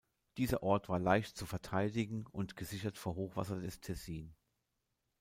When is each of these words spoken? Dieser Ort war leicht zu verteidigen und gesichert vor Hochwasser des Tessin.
Dieser 0.37 0.63
Ort 0.63 0.89
war 0.89 0.97
leicht 0.97 1.37
zu 1.37 1.45
verteidigen 1.45 2.25
und 2.31 2.55
gesichert 2.55 2.97
vor 2.97 3.13
Hochwasser 3.13 3.59
des 3.59 3.81
Tessin. 3.81 4.33